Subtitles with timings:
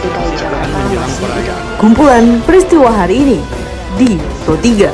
[0.00, 1.28] DKI Jakarta masih
[1.76, 3.38] Kumpulan peristiwa hari ini
[4.00, 4.16] di
[4.48, 4.88] Pro 3.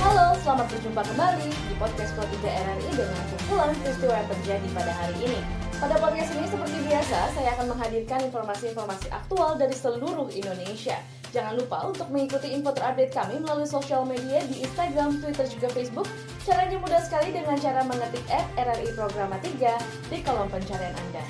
[0.00, 4.92] Halo, selamat berjumpa kembali di podcast Pro 3 RRI dengan kumpulan peristiwa yang terjadi pada
[4.96, 5.63] hari ini.
[5.82, 11.02] Pada podcast ini seperti biasa, saya akan menghadirkan informasi-informasi aktual dari seluruh Indonesia.
[11.34, 16.06] Jangan lupa untuk mengikuti info terupdate kami melalui sosial media di Instagram, Twitter, juga Facebook.
[16.46, 21.24] Caranya mudah sekali dengan cara mengetik at RRI Programa 3 di kolom pencarian Anda.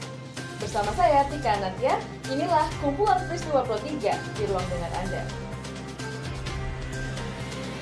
[0.61, 1.97] Bersama saya, Tika Natia,
[2.29, 5.44] inilah kumpulan peristiwa Pro 3 di ruang dengar Anda.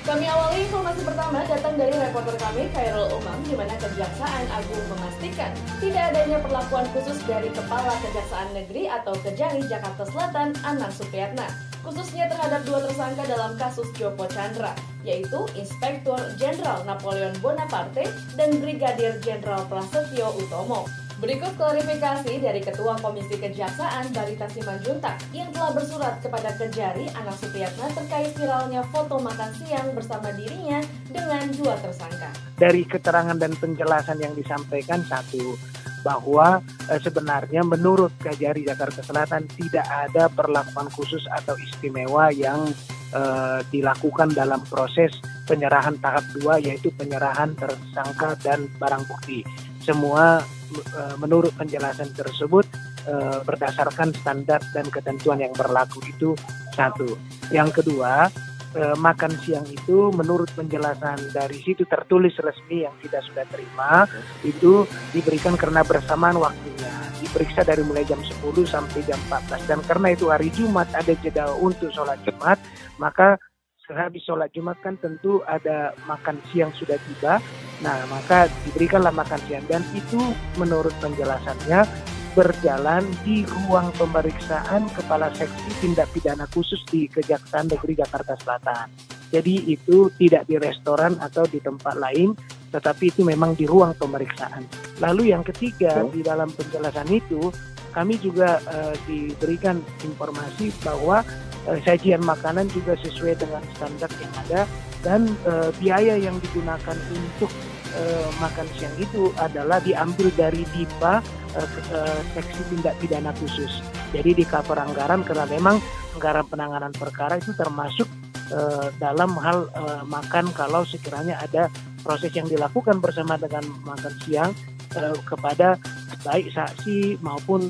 [0.02, 5.54] Kami awali informasi pertama datang dari reporter kami Khairul Umam di mana Kejaksaan Agung memastikan
[5.78, 11.46] tidak adanya perlakuan khusus dari Kepala Kejaksaan Negeri atau Kejari Jakarta Selatan Anang Supriyatna
[11.86, 14.74] khususnya terhadap dua tersangka dalam kasus Joko Chandra
[15.06, 18.02] yaitu Inspektur Jenderal Napoleon Bonaparte
[18.34, 21.01] dan Brigadir Jenderal Prasetyo Utomo.
[21.22, 27.94] Berikut klarifikasi dari Ketua Komisi Kejaksaan Barita Simanjuntak yang telah bersurat kepada Kejari Anak Supriyatna
[27.94, 32.26] terkait viralnya foto makan siang bersama dirinya dengan dua tersangka.
[32.58, 35.54] Dari keterangan dan penjelasan yang disampaikan satu
[36.02, 36.58] bahwa
[36.90, 42.66] eh, sebenarnya menurut Kejari Jakarta Selatan tidak ada perlakuan khusus atau istimewa yang
[43.14, 45.14] eh, dilakukan dalam proses
[45.46, 49.46] penyerahan tahap dua yaitu penyerahan tersangka dan barang bukti.
[49.82, 50.40] Semua
[50.72, 52.66] eh, menurut penjelasan tersebut
[53.06, 56.38] eh, berdasarkan standar dan ketentuan yang berlaku itu
[56.72, 57.18] satu.
[57.50, 58.30] Yang kedua,
[58.76, 64.08] eh, makan siang itu menurut penjelasan dari situ tertulis resmi yang kita sudah terima
[64.46, 70.08] itu diberikan karena bersamaan waktunya diperiksa dari mulai jam 10 sampai jam 14 dan karena
[70.10, 72.58] itu hari Jumat ada jeda untuk sholat Jumat
[72.98, 73.38] maka
[73.86, 77.38] sehabis sholat Jumat kan tentu ada makan siang sudah tiba
[77.82, 80.18] nah maka diberikanlah makan siang dan itu
[80.56, 81.84] menurut penjelasannya
[82.32, 88.88] berjalan di ruang pemeriksaan Kepala Seksi Tindak Pidana Khusus di Kejaksaan Negeri Jakarta Selatan.
[89.32, 92.32] Jadi itu tidak di restoran atau di tempat lain,
[92.72, 94.64] tetapi itu memang di ruang pemeriksaan.
[95.00, 97.52] Lalu yang ketiga di dalam penjelasan itu
[97.92, 101.20] kami juga eh, diberikan informasi bahwa
[101.68, 104.60] eh, sajian makanan juga sesuai dengan standar yang ada
[105.02, 107.50] dan eh, biaya yang digunakan untuk
[107.94, 111.14] eh, makan siang itu adalah diambil dari DIPA
[111.52, 113.82] ke- eh, seksi tindak pidana khusus.
[114.14, 115.76] Jadi di cover anggaran karena memang
[116.16, 118.06] anggaran penanganan perkara itu termasuk
[118.54, 121.68] eh, dalam hal eh, makan kalau sekiranya ada
[122.02, 124.50] proses yang dilakukan bersama dengan makan siang
[124.94, 125.76] eh, kepada
[126.22, 127.66] baik saksi maupun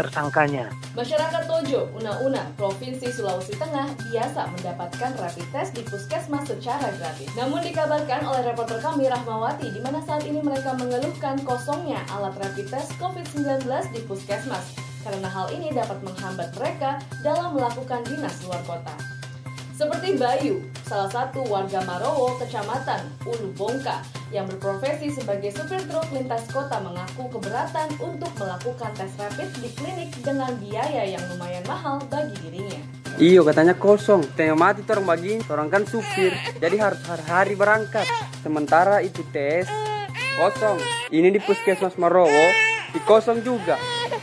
[0.00, 0.72] tersangkanya.
[0.96, 7.28] Masyarakat Tojo, Una-Una, Provinsi Sulawesi Tengah biasa mendapatkan rapid test di puskesmas secara gratis.
[7.36, 12.72] Namun dikabarkan oleh reporter kami Rahmawati di mana saat ini mereka mengeluhkan kosongnya alat rapid
[12.72, 18.92] test COVID-19 di puskesmas karena hal ini dapat menghambat mereka dalam melakukan dinas luar kota.
[19.72, 20.60] Seperti Bayu,
[20.90, 24.02] salah satu warga Marowo, Kecamatan Ulu Bongka,
[24.34, 30.10] yang berprofesi sebagai supir truk lintas kota mengaku keberatan untuk melakukan tes rapid di klinik
[30.18, 32.82] dengan biaya yang lumayan mahal bagi dirinya.
[33.22, 38.10] Iyo katanya kosong, tengah mati orang begini, orang kan supir, jadi harus hari-hari berangkat.
[38.42, 39.70] Sementara itu tes
[40.34, 40.82] kosong.
[41.14, 42.50] Ini di puskesmas Marowo,
[42.90, 43.78] di kosong juga.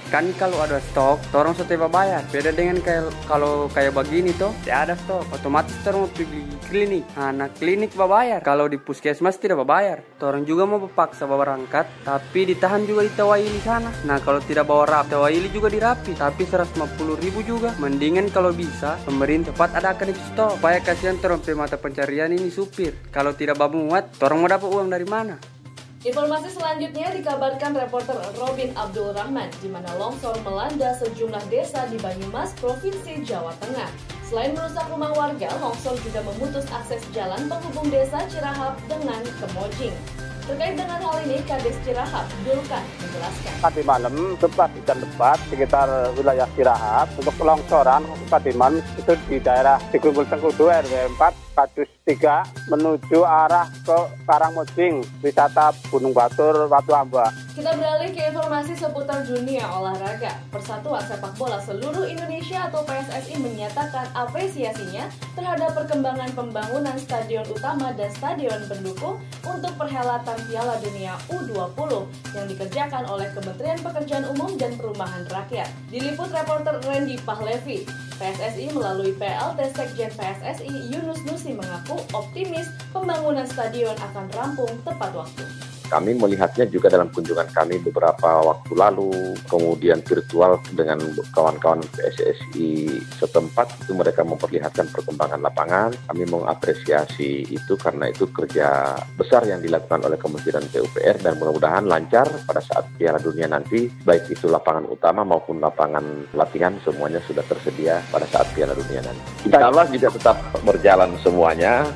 [0.08, 2.24] Kan kalau ada stok, orang setiap bayar.
[2.32, 5.24] Beda dengan kayak kalau kayak begini toh, tidak ada stok.
[5.36, 7.04] Otomatis orang mau pergi klinik.
[7.20, 8.40] Nah, nah klinik bayar.
[8.40, 10.00] Kalau di puskesmas tidak bayar.
[10.24, 13.92] Orang juga mau paksa berangkat, tapi ditahan juga di Tawaili sana.
[14.08, 17.76] Nah kalau tidak bawa rap, Tawaili juga dirapi, tapi 150 ribu juga.
[17.76, 20.60] Mendingan kalau bisa, pemerintah cepat adakan itu stok.
[20.60, 22.96] Supaya kasihan orang mata pencarian ini supir.
[23.12, 25.57] Kalau tidak muat, orang mau dapat uang dari mana?
[26.06, 32.54] Informasi selanjutnya dikabarkan reporter Robin Abdul Rahman di mana longsor melanda sejumlah desa di Banyumas,
[32.62, 33.90] Provinsi Jawa Tengah.
[34.22, 39.96] Selain merusak rumah warga, longsor juga memutus akses jalan penghubung desa Cirahap dengan Kemojing.
[40.46, 43.54] Terkait dengan hal ini, Kades Cirahap, Dulkan, menjelaskan.
[43.58, 49.82] tadi malam tempat hujan lebat sekitar wilayah Cirahap untuk longsoran tadi malam itu di daerah
[49.90, 53.98] Cikumbul Tengkudu RW 4 Kadus 3 menuju arah ke
[54.30, 60.38] Karangmojing wisata Gunung Batur Watu Amba Kita beralih ke informasi seputar dunia olahraga.
[60.54, 68.14] Persatuan Sepak Bola Seluruh Indonesia atau PSSI menyatakan apresiasinya terhadap perkembangan pembangunan stadion utama dan
[68.14, 72.06] stadion pendukung untuk perhelatan Piala Dunia U20
[72.38, 75.74] yang dikerjakan oleh Kementerian Pekerjaan Umum dan Perumahan Rakyat.
[75.90, 83.94] Diliput reporter Randy Pahlevi, PSSI melalui PLT Sekjen PSSI Yunus Nusi mengaku optimis pembangunan stadion
[83.94, 85.67] akan rampung tepat waktu.
[85.88, 91.00] Kami melihatnya juga dalam kunjungan kami beberapa waktu lalu, kemudian virtual dengan
[91.32, 95.96] kawan-kawan PSSI setempat itu mereka memperlihatkan perkembangan lapangan.
[96.12, 102.28] Kami mengapresiasi itu karena itu kerja besar yang dilakukan oleh Kementerian PUPR dan mudah-mudahan lancar
[102.44, 108.04] pada saat Piala Dunia nanti, baik itu lapangan utama maupun lapangan latihan semuanya sudah tersedia
[108.12, 109.48] pada saat Piala Dunia nanti.
[109.48, 110.38] Insya Allah juga tetap
[110.68, 111.88] berjalan semuanya.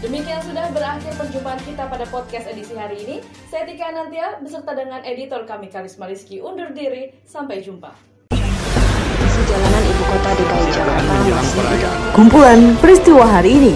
[0.00, 3.16] Demikian sudah berakhir perjumpaan kita pada podcast edisi hari ini.
[3.52, 7.12] Saya Tika Nantia beserta dengan editor kami Karisma Rizky undur diri.
[7.28, 7.92] Sampai jumpa.
[9.40, 11.64] Jalanan ibu kota DKI Jakarta masih.
[12.16, 13.74] Kumpulan peristiwa hari ini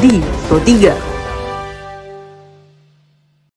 [0.00, 1.07] di Pro 3.